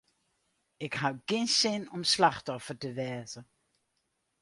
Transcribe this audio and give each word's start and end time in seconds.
Ik 0.85 0.93
haw 1.01 1.17
gjin 1.27 1.47
sin 1.59 1.83
om 1.95 2.03
slachtoffer 2.13 2.77
te 2.81 2.89
wêze. 2.97 3.39